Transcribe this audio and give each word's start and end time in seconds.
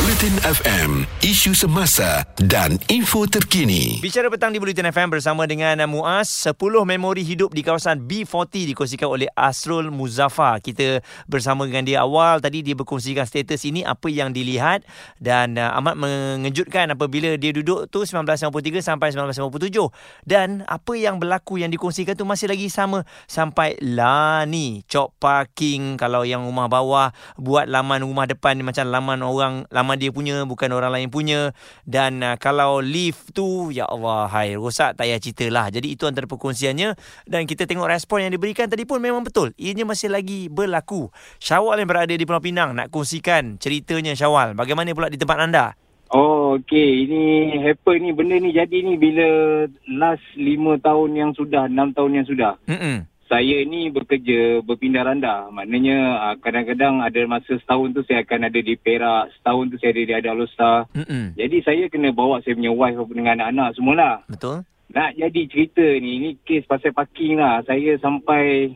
Bulletin 0.00 0.40
FM 0.40 1.04
Isu 1.20 1.52
semasa 1.52 2.24
dan 2.40 2.80
info 2.88 3.28
terkini. 3.28 4.00
Bicara 4.00 4.32
petang 4.32 4.48
di 4.48 4.56
Bulletin 4.56 4.88
FM 4.88 5.12
bersama 5.12 5.44
dengan 5.44 5.76
Muaz 5.84 6.32
10 6.48 6.56
memori 6.88 7.20
hidup 7.20 7.52
di 7.52 7.60
kawasan 7.60 8.08
B40 8.08 8.72
dikongsikan 8.72 9.04
oleh 9.04 9.28
Asrul 9.36 9.92
Muzaffar. 9.92 10.64
Kita 10.64 11.04
bersama 11.28 11.68
dengan 11.68 11.84
dia 11.84 12.00
awal 12.00 12.40
Tadi 12.40 12.64
dia 12.64 12.72
berkongsikan 12.72 13.28
status 13.28 13.68
ini 13.68 13.84
Apa 13.84 14.08
yang 14.08 14.32
dilihat 14.32 14.88
Dan 15.20 15.60
uh, 15.60 15.76
amat 15.76 16.00
mengejutkan 16.00 16.88
apabila 16.96 17.36
dia 17.36 17.52
duduk 17.52 17.92
tu 17.92 18.00
1953 18.00 18.80
sampai 18.80 19.12
1957 19.12 19.92
Dan 20.24 20.64
apa 20.64 20.96
yang 20.96 21.20
berlaku 21.20 21.60
yang 21.60 21.68
dikongsikan 21.68 22.16
tu 22.16 22.24
Masih 22.24 22.48
lagi 22.48 22.72
sama 22.72 23.04
sampai 23.28 23.76
lah 23.84 24.48
ni. 24.48 24.80
Cop 24.88 25.12
parking 25.20 26.00
Kalau 26.00 26.24
yang 26.24 26.48
rumah 26.48 26.72
bawah 26.72 27.12
Buat 27.36 27.68
laman 27.68 28.00
rumah 28.08 28.24
depan 28.24 28.56
Macam 28.64 28.88
laman 28.88 29.20
orang 29.20 29.54
Laman 29.68 29.89
dia 29.96 30.10
punya 30.12 30.42
Bukan 30.44 30.70
orang 30.70 30.92
lain 30.92 31.08
punya 31.08 31.56
Dan 31.82 32.20
uh, 32.20 32.36
kalau 32.36 32.78
lift 32.78 33.32
tu 33.32 33.70
Ya 33.74 33.88
Allah 33.88 34.28
hai 34.30 34.54
Rosak 34.54 34.98
tak 34.98 35.08
payah 35.08 35.18
cerita 35.18 35.46
lah 35.48 35.72
Jadi 35.72 35.94
itu 35.96 36.04
antara 36.04 36.28
perkongsiannya 36.28 36.94
Dan 37.26 37.48
kita 37.48 37.64
tengok 37.64 37.88
respon 37.88 38.26
yang 38.28 38.32
diberikan 38.34 38.68
tadi 38.68 38.84
pun 38.86 39.00
Memang 39.00 39.24
betul 39.24 39.56
Ianya 39.56 39.88
masih 39.88 40.12
lagi 40.12 40.52
berlaku 40.52 41.08
Syawal 41.40 41.80
yang 41.80 41.88
berada 41.88 42.12
di 42.12 42.24
Pulau 42.28 42.42
Pinang 42.42 42.76
Nak 42.76 42.92
kongsikan 42.92 43.56
ceritanya 43.56 44.12
Syawal 44.12 44.52
Bagaimana 44.52 44.92
pula 44.92 45.08
di 45.08 45.16
tempat 45.16 45.38
anda? 45.40 45.74
Oh, 46.10 46.58
okey. 46.58 47.06
Ini 47.06 47.22
happen 47.62 48.02
ni, 48.02 48.10
benda 48.10 48.34
ni 48.34 48.50
jadi 48.50 48.82
ni 48.82 48.98
bila 48.98 49.62
last 49.86 50.26
lima 50.34 50.74
tahun 50.82 51.14
yang 51.14 51.30
sudah, 51.38 51.70
enam 51.70 51.94
tahun 51.94 52.18
yang 52.18 52.26
sudah. 52.26 52.58
Mm-mm. 52.66 53.06
Saya 53.30 53.62
ni 53.62 53.94
bekerja 53.94 54.58
berpindah 54.66 55.06
randa. 55.06 55.46
Maknanya 55.54 55.98
ah, 56.18 56.34
kadang-kadang 56.42 56.98
ada 56.98 57.22
masa 57.30 57.54
setahun 57.62 57.94
tu 57.94 58.02
saya 58.10 58.26
akan 58.26 58.50
ada 58.50 58.58
di 58.58 58.74
Perak, 58.74 59.30
setahun 59.38 59.70
tu 59.70 59.78
saya 59.78 59.94
ada 59.94 60.02
di 60.02 60.14
Adalusta. 60.18 60.72
Mm-mm. 60.98 61.38
Jadi 61.38 61.56
saya 61.62 61.86
kena 61.86 62.10
bawa 62.10 62.42
saya 62.42 62.58
punya 62.58 62.74
wife 62.74 62.98
dengan 63.14 63.38
anak-anak 63.38 63.68
semualah. 63.78 64.16
Betul? 64.26 64.66
Nak 64.90 65.14
jadi 65.14 65.42
cerita 65.46 65.86
ni, 66.02 66.18
ni 66.18 66.30
kes 66.42 66.66
pasal 66.66 66.90
parking 66.90 67.38
lah. 67.38 67.62
Saya 67.62 67.94
sampai 68.02 68.74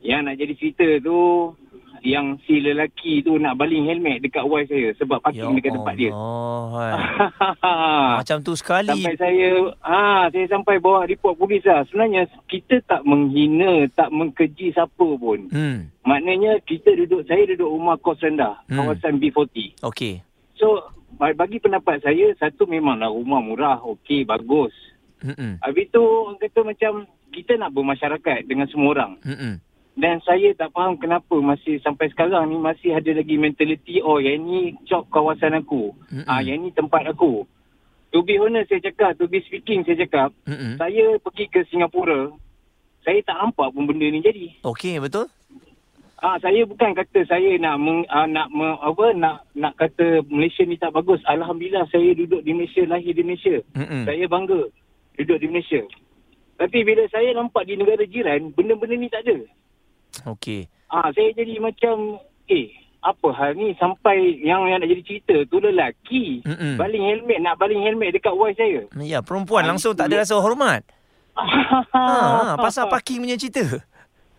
yang 0.00 0.24
nak 0.24 0.40
jadi 0.40 0.56
cerita 0.56 0.88
tu 1.04 1.52
yang 2.06 2.38
si 2.40 2.58
lelaki 2.58 3.18
tu 3.20 3.34
nak 3.34 3.54
baling 3.54 3.82
helmet 3.84 4.22
dekat 4.22 4.42
wife 4.42 4.66
saya 4.66 4.94
sebab 4.94 5.18
parking 5.18 5.52
dekat 5.52 5.74
tempat 5.74 5.94
dia. 5.94 6.10
Allah, 6.10 6.62
hai. 6.70 6.92
Macam 8.18 8.38
tu 8.40 8.54
sekali 8.54 8.86
Sampai 8.88 9.14
saya 9.16 9.50
ah 9.82 10.24
saya 10.28 10.46
sampai 10.46 10.78
bawa 10.78 11.04
report 11.04 11.34
polis 11.34 11.60
lah. 11.62 11.82
Sebenarnya 11.84 12.30
kita 12.46 12.78
tak 12.84 13.02
menghina, 13.02 13.90
tak 13.90 14.08
mengkeji 14.08 14.70
siapa 14.70 15.06
pun. 15.10 15.50
Hmm 15.50 15.90
Maknanya 16.02 16.62
kita 16.62 16.94
duduk 16.94 17.26
saya 17.26 17.42
duduk 17.44 17.66
rumah 17.68 17.98
kos 17.98 18.22
rendah, 18.22 18.62
Hmm. 18.64 18.78
kawasan 18.78 19.18
B40. 19.18 19.74
Okey 19.82 20.22
So 20.54 20.86
ba- 21.12 21.34
bagi 21.34 21.58
pendapat 21.58 21.98
saya 22.00 22.30
satu 22.36 22.64
memanglah 22.64 23.10
rumah 23.10 23.40
murah, 23.40 23.76
okey 23.84 24.22
bagus. 24.22 24.70
Mm-mm. 25.18 25.58
Habis 25.58 25.90
tu 25.90 25.98
orang 25.98 26.38
kata 26.38 26.60
macam 26.62 26.92
kita 27.28 27.56
nak 27.56 27.72
bermasyarakat 27.72 28.46
dengan 28.46 28.64
semua 28.66 28.94
orang. 28.94 29.12
Mm-mm. 29.20 29.58
Dan 29.96 30.20
saya 30.28 30.52
tak 30.52 30.76
faham 30.76 31.00
kenapa 31.00 31.40
masih 31.40 31.80
sampai 31.80 32.12
sekarang 32.12 32.52
ni 32.52 32.60
masih 32.60 32.92
ada 32.92 33.16
lagi 33.16 33.40
mentality 33.40 34.04
oh 34.04 34.20
yang 34.20 34.44
ni 34.44 34.76
cop 34.84 35.08
kawasan 35.08 35.56
aku. 35.56 35.96
Mm-mm. 36.12 36.28
Ah 36.28 36.44
yang 36.44 36.60
ni 36.60 36.70
tempat 36.76 37.08
aku. 37.08 37.48
To 38.12 38.20
be 38.20 38.36
honest 38.36 38.68
saya 38.68 38.84
cakap, 38.84 39.16
to 39.16 39.24
be 39.24 39.40
speaking 39.48 39.88
saya 39.88 40.04
cakap, 40.04 40.36
Mm-mm. 40.44 40.76
saya 40.76 41.16
pergi 41.16 41.48
ke 41.48 41.64
Singapura, 41.72 42.28
saya 43.08 43.24
tak 43.24 43.40
nampak 43.40 43.72
pun 43.72 43.88
benda 43.88 44.04
ni 44.04 44.20
jadi. 44.20 44.60
Okey 44.68 45.00
betul? 45.00 45.32
Ah 46.20 46.36
saya 46.44 46.68
bukan 46.68 46.92
kata 46.92 47.24
saya 47.24 47.56
nak 47.56 47.80
meng, 47.80 48.04
ah, 48.12 48.28
nak 48.28 48.52
me, 48.52 48.76
apa 48.76 49.16
nak 49.16 49.48
nak 49.56 49.80
kata 49.80 50.20
Malaysia 50.28 50.68
ni 50.68 50.76
tak 50.76 50.92
bagus. 50.92 51.24
Alhamdulillah 51.24 51.88
saya 51.88 52.12
duduk 52.12 52.44
di 52.44 52.52
Malaysia, 52.52 52.84
lahir 52.84 53.16
di 53.16 53.24
Malaysia. 53.24 53.64
Mm-mm. 53.72 54.04
Saya 54.04 54.28
bangga 54.28 54.60
duduk 55.16 55.40
di 55.40 55.48
Malaysia. 55.48 55.80
Tapi 56.60 56.84
bila 56.84 57.08
saya 57.08 57.32
nampak 57.32 57.64
di 57.64 57.80
negara 57.80 58.04
jiran, 58.04 58.52
benda-benda 58.52 58.96
ni 59.00 59.08
tak 59.08 59.24
ada. 59.24 59.40
Okey 60.24 60.70
Ah, 60.86 61.10
saya 61.10 61.34
jadi 61.34 61.58
macam 61.58 62.16
eh 62.46 62.70
apa 62.98 63.28
hal 63.32 63.54
ni 63.54 63.74
sampai 63.76 64.18
yang 64.40 64.64
yang 64.64 64.78
nak 64.78 64.88
jadi 64.88 65.02
cerita 65.04 65.36
tu 65.46 65.58
lelaki 65.58 66.42
Mm-mm. 66.42 66.74
baling 66.74 67.04
helmet 67.04 67.38
nak 67.38 67.54
baling 67.54 67.78
helmet 67.80 68.10
dekat 68.12 68.32
wife 68.32 68.54
saya. 68.54 68.86
Ya 68.96 69.18
perempuan 69.20 69.62
Ah, 69.62 69.68
langsung 69.68 69.92
tak 69.92 70.08
ada 70.08 70.22
rasa 70.22 70.34
hormat 70.36 70.82
Ha, 71.36 72.02
pasal 72.64 72.88
parking 72.88 73.20
punya 73.20 73.36
cerita. 73.36 73.82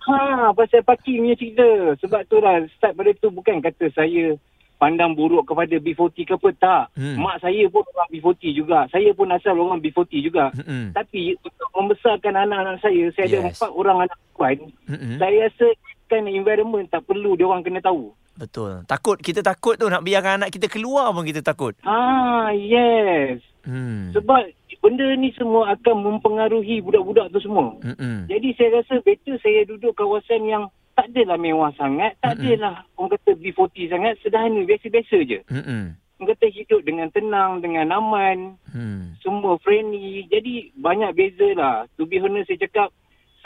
Ha, 0.01 0.49
pasal 0.51 0.81
parking 0.81 1.21
punya 1.21 1.35
cerita. 1.35 1.67
Sebab 1.99 2.25
tu 2.25 2.39
lah 2.39 2.57
start 2.73 2.95
pada 2.95 3.11
tu 3.13 3.29
bukan 3.29 3.59
kata 3.59 3.91
saya 3.91 4.33
pandang 4.77 5.13
buruk 5.13 5.45
kepada 5.45 5.73
B40 5.75 6.17
ke 6.23 6.33
apa 6.33 6.49
tak. 6.55 6.83
Hmm. 6.94 7.17
Mak 7.17 7.38
saya 7.39 7.65
pun 7.67 7.81
orang 7.88 8.09
B40 8.09 8.41
juga. 8.55 8.79
Saya 8.88 9.09
pun 9.11 9.25
asal 9.27 9.53
orang 9.55 9.77
B40 9.77 10.09
juga. 10.23 10.49
Mm-mm. 10.53 10.89
Tapi 10.91 11.33
untuk 11.35 11.69
membesarkan 11.71 12.33
anak-anak 12.35 12.77
saya, 12.79 13.03
saya 13.11 13.25
ada 13.27 13.38
Yes. 13.44 13.47
empat 13.51 13.69
orang 13.71 13.97
anak 14.03 14.17
perempuan. 14.37 14.69
Mm-mm. 14.85 15.17
Saya 15.17 15.49
rasa 15.49 15.67
kan 16.07 16.23
environment 16.23 16.87
tak 16.87 17.03
perlu 17.03 17.35
dia 17.35 17.49
orang 17.49 17.65
kena 17.65 17.81
tahu. 17.81 18.13
Betul. 18.37 18.85
Takut 18.85 19.17
kita 19.17 19.41
takut 19.41 19.75
tu 19.75 19.89
nak 19.89 20.05
biarkan 20.05 20.45
anak 20.45 20.53
kita 20.53 20.69
keluar 20.69 21.09
pun 21.09 21.25
kita 21.25 21.41
takut. 21.41 21.73
Ah, 21.81 22.53
yes. 22.53 23.41
Hmm. 23.65 24.13
Sebab 24.13 24.53
benda 24.79 25.09
ni 25.17 25.33
semua 25.33 25.73
akan 25.73 25.95
mempengaruhi 26.05 26.85
budak-budak 26.85 27.33
tu 27.33 27.41
semua. 27.41 27.73
Mm-mm. 27.81 28.29
Jadi 28.29 28.53
saya 28.55 28.79
rasa 28.79 29.01
better 29.01 29.35
saya 29.41 29.65
duduk 29.65 29.97
kawasan 29.97 30.45
yang 30.45 30.63
tak 30.93 31.09
adalah 31.13 31.37
mewah 31.37 31.73
sangat, 31.77 32.13
tak 32.21 32.37
Mm-mm. 32.37 32.57
adalah 32.57 32.85
orang 32.97 33.11
kata 33.17 33.37
B40 33.37 33.85
sangat, 33.89 34.13
sederhana, 34.21 34.61
biasa-biasa 34.65 35.17
je. 35.25 35.39
Mm-mm. 35.49 35.83
Orang 36.17 36.27
kata 36.33 36.45
hidup 36.49 36.81
dengan 36.85 37.09
tenang, 37.13 37.61
dengan 37.61 37.89
aman, 37.93 38.57
Hmm. 38.73 39.17
semua 39.21 39.57
friendly. 39.61 40.25
Jadi 40.29 40.73
banyak 40.77 41.13
beza 41.13 41.53
lah. 41.57 41.75
To 41.97 42.05
be 42.05 42.21
honest 42.21 42.49
saya 42.49 42.65
cakap, 42.65 42.89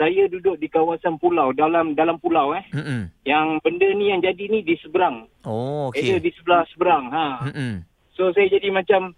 saya 0.02 0.26
duduk 0.26 0.58
di 0.58 0.66
kawasan 0.66 1.14
pulau, 1.22 1.54
dalam 1.54 1.94
dalam 1.94 2.18
pulau 2.18 2.50
eh. 2.58 2.66
Mm-mm. 2.74 3.06
Yang 3.22 3.46
benda 3.62 3.88
ni 3.94 4.10
yang 4.10 4.18
jadi 4.18 4.50
ni 4.50 4.66
di 4.66 4.74
seberang. 4.82 5.30
Oh, 5.46 5.94
Okay. 5.94 6.18
okey. 6.18 6.26
di 6.26 6.30
sebelah 6.34 6.66
seberang. 6.74 7.06
Ha. 7.14 7.26
Mm-mm. 7.46 7.86
So 8.18 8.34
saya 8.34 8.50
jadi 8.50 8.74
macam 8.74 9.14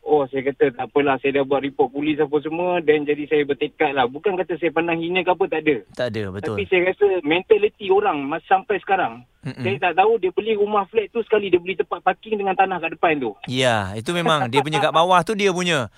Oh 0.00 0.24
saya 0.32 0.48
kata 0.48 0.72
tak 0.72 0.88
apalah 0.88 1.20
saya 1.20 1.38
dah 1.38 1.44
buat 1.44 1.60
report 1.60 1.92
polis 1.92 2.16
apa 2.16 2.32
semua 2.40 2.80
dan 2.80 3.04
jadi 3.04 3.20
saya 3.28 3.44
bertekad 3.44 3.92
lah. 3.92 4.08
Bukan 4.08 4.32
kata 4.32 4.56
saya 4.56 4.72
pandang 4.72 4.96
hina 4.96 5.20
ke 5.20 5.28
apa 5.28 5.44
tak 5.44 5.60
ada. 5.60 5.76
Tak 5.92 6.08
ada, 6.16 6.22
betul. 6.32 6.56
Tapi 6.56 6.64
saya 6.72 6.80
rasa 6.88 7.06
mentality 7.20 7.86
orang 7.92 8.18
mas 8.24 8.40
sampai 8.48 8.80
sekarang. 8.80 9.28
Mm-mm. 9.44 9.60
Saya 9.60 9.76
tak 9.76 10.00
tahu 10.00 10.16
dia 10.16 10.32
beli 10.32 10.56
rumah 10.56 10.88
flat 10.88 11.12
tu 11.12 11.20
sekali 11.20 11.52
dia 11.52 11.60
beli 11.60 11.76
tempat 11.76 12.00
parking 12.00 12.40
dengan 12.40 12.56
tanah 12.56 12.80
kat 12.80 12.96
depan 12.96 13.20
tu. 13.20 13.36
Ya, 13.44 13.92
itu 13.92 14.10
memang 14.16 14.48
dia 14.48 14.64
punya 14.64 14.80
kat 14.80 14.90
bawah 14.90 15.20
tu 15.20 15.36
dia 15.36 15.52
punya. 15.52 15.86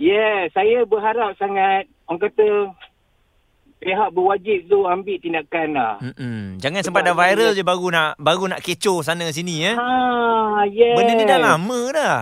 Yeah, 0.00 0.48
saya 0.56 0.88
berharap 0.88 1.36
sangat 1.36 1.84
orang 2.08 2.24
kata 2.24 2.72
pihak 3.80 4.08
berwajib 4.12 4.68
tu 4.68 4.84
ambil 4.84 5.16
tindakan 5.16 5.68
lah. 5.72 5.94
Mm-mm. 5.98 6.60
Jangan 6.60 6.84
Sebab 6.84 6.86
sempat 6.86 7.02
dah 7.02 7.16
viral 7.16 7.50
dia- 7.50 7.58
je 7.58 7.64
baru 7.64 7.86
nak 7.88 8.10
baru 8.16 8.44
nak 8.46 8.60
kecoh 8.60 9.00
sana 9.00 9.32
sini 9.32 9.64
eh. 9.64 9.74
Ha, 9.74 9.88
yes. 10.68 10.94
Benda 10.94 11.12
ni 11.14 11.24
dah 11.24 11.40
lama 11.40 11.80
dah. 11.90 12.18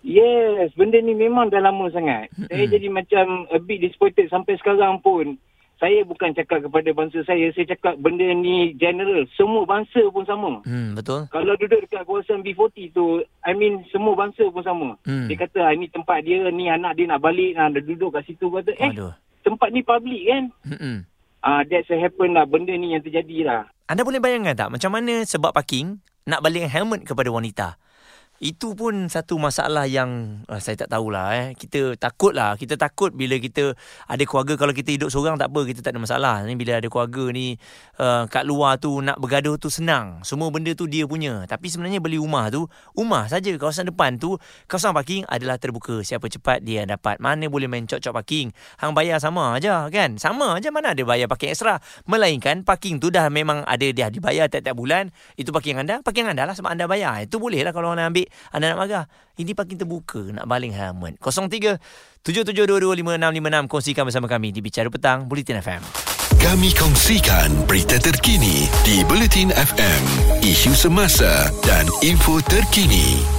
Yes, 0.00 0.70
benda 0.78 1.02
ni 1.02 1.12
memang 1.12 1.50
dah 1.50 1.58
lama 1.58 1.90
sangat. 1.90 2.30
Mm-mm. 2.32 2.48
Saya 2.48 2.66
jadi 2.70 2.88
macam 2.88 3.24
a 3.50 3.58
bit 3.58 3.82
disappointed 3.82 4.30
sampai 4.30 4.54
sekarang 4.56 5.02
pun. 5.02 5.34
Saya 5.78 6.02
bukan 6.02 6.34
cakap 6.34 6.66
kepada 6.66 6.90
bangsa 6.90 7.22
saya, 7.22 7.54
saya 7.54 7.62
cakap 7.68 7.94
benda 7.98 8.26
ni 8.26 8.74
general. 8.74 9.22
Semua 9.34 9.62
bangsa 9.62 10.02
pun 10.10 10.26
sama. 10.26 10.58
Hmm, 10.66 10.98
betul. 10.98 11.30
Kalau 11.30 11.54
duduk 11.54 11.86
dekat 11.86 12.02
kawasan 12.02 12.42
B40 12.42 12.90
tu, 12.90 13.22
I 13.46 13.54
mean 13.54 13.86
semua 13.86 14.18
bangsa 14.18 14.42
pun 14.50 14.66
sama. 14.66 14.98
Hmm. 15.06 15.30
Dia 15.30 15.38
kata, 15.38 15.62
ah, 15.62 15.74
ni 15.74 15.86
tempat 15.86 16.26
dia, 16.26 16.50
ni 16.50 16.66
anak 16.66 16.98
dia 16.98 17.06
nak 17.06 17.22
balik, 17.22 17.54
ah, 17.54 17.70
dia 17.70 17.78
duduk 17.78 18.10
kat 18.10 18.26
situ. 18.26 18.50
Kata, 18.50 18.74
eh, 18.74 18.90
Aduh. 18.90 19.14
Tempat 19.48 19.68
ni 19.72 19.80
public 19.80 20.22
kan? 20.28 20.44
Mm-mm. 20.68 20.96
Ah, 21.40 21.62
that's 21.64 21.88
what 21.88 22.02
happen 22.02 22.34
lah. 22.34 22.44
Benda 22.44 22.74
ni 22.74 22.92
yang 22.92 23.02
terjadi 23.02 23.46
lah. 23.46 23.62
Anda 23.88 24.04
boleh 24.04 24.20
bayangkan 24.20 24.58
tak 24.58 24.68
macam 24.74 24.90
mana 24.92 25.24
sebab 25.24 25.56
parking 25.56 26.02
nak 26.28 26.44
balik 26.44 26.68
helmet 26.68 27.08
kepada 27.08 27.32
wanita? 27.32 27.80
Itu 28.38 28.78
pun 28.78 29.10
satu 29.10 29.34
masalah 29.34 29.90
yang 29.90 30.42
uh, 30.46 30.62
saya 30.62 30.78
tak 30.78 30.94
tahulah 30.94 31.34
eh. 31.34 31.46
Kita 31.58 31.98
takut 31.98 32.30
lah. 32.30 32.54
Kita 32.54 32.78
takut 32.78 33.10
bila 33.10 33.34
kita 33.42 33.74
ada 34.06 34.22
keluarga. 34.22 34.54
Kalau 34.54 34.70
kita 34.70 34.94
hidup 34.94 35.10
seorang 35.10 35.34
tak 35.34 35.50
apa. 35.50 35.66
Kita 35.66 35.82
tak 35.82 35.98
ada 35.98 36.00
masalah. 36.00 36.34
Ni 36.46 36.54
bila 36.54 36.78
ada 36.78 36.86
keluarga 36.86 37.34
ni 37.34 37.58
uh, 37.98 38.30
kat 38.30 38.46
luar 38.46 38.78
tu 38.78 39.02
nak 39.02 39.18
bergaduh 39.18 39.58
tu 39.58 39.66
senang. 39.74 40.22
Semua 40.22 40.54
benda 40.54 40.70
tu 40.78 40.86
dia 40.86 41.02
punya. 41.10 41.50
Tapi 41.50 41.66
sebenarnya 41.66 41.98
beli 41.98 42.14
rumah 42.14 42.46
tu, 42.46 42.70
rumah 42.94 43.26
saja 43.26 43.50
kawasan 43.58 43.90
depan 43.90 44.22
tu, 44.22 44.38
kawasan 44.70 44.94
parking 44.94 45.26
adalah 45.26 45.58
terbuka. 45.58 45.98
Siapa 46.06 46.30
cepat 46.30 46.62
dia 46.62 46.86
dapat. 46.86 47.18
Mana 47.18 47.50
boleh 47.50 47.66
main 47.66 47.90
cok-cok 47.90 48.22
parking. 48.22 48.54
Hang 48.78 48.94
bayar 48.94 49.18
sama 49.18 49.58
aja 49.58 49.90
kan? 49.90 50.14
Sama 50.14 50.54
aja 50.54 50.70
mana 50.70 50.94
ada 50.94 51.02
bayar 51.02 51.26
parking 51.26 51.50
ekstra. 51.50 51.82
Melainkan 52.06 52.62
parking 52.62 53.02
tu 53.02 53.10
dah 53.10 53.26
memang 53.34 53.66
ada 53.66 53.90
dia 53.90 54.06
dibayar 54.14 54.46
tiap-tiap 54.46 54.78
bulan. 54.78 55.10
Itu 55.34 55.50
parking 55.50 55.82
anda, 55.82 56.06
parking 56.06 56.30
anda 56.30 56.46
lah 56.46 56.54
sebab 56.54 56.70
anda 56.70 56.86
bayar. 56.86 57.26
Itu 57.26 57.42
boleh 57.42 57.66
lah 57.66 57.74
kalau 57.74 57.98
anda 57.98 58.06
ambil 58.06 58.27
anda 58.50 58.74
nak 58.74 58.78
marah. 58.78 59.04
Ini 59.38 59.54
parking 59.54 59.78
terbuka 59.78 60.20
nak 60.34 60.46
baling 60.50 60.74
helmet. 60.74 61.16
03 61.22 61.78
77225656 62.26 63.70
kongsikan 63.70 64.04
bersama 64.04 64.26
kami 64.26 64.50
di 64.50 64.60
Bicara 64.60 64.90
Petang 64.90 65.24
Bulletin 65.30 65.62
FM. 65.62 65.82
Kami 66.38 66.70
kongsikan 66.76 67.64
berita 67.64 67.96
terkini 67.96 68.68
di 68.84 69.00
Bulletin 69.08 69.48
FM, 69.48 70.02
isu 70.44 70.76
semasa 70.76 71.48
dan 71.64 71.88
info 72.04 72.38
terkini. 72.44 73.37